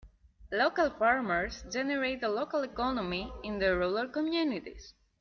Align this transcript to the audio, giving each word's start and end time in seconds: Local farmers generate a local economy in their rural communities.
Local 0.51 0.89
farmers 0.89 1.63
generate 1.71 2.23
a 2.23 2.27
local 2.27 2.63
economy 2.63 3.31
in 3.43 3.59
their 3.59 3.77
rural 3.77 4.07
communities. 4.07 4.95